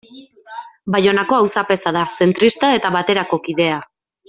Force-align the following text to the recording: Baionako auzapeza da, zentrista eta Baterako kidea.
Baionako 0.95 1.37
auzapeza 1.41 1.93
da, 1.99 2.07
zentrista 2.21 2.71
eta 2.79 2.93
Baterako 2.99 3.41
kidea. 3.49 3.79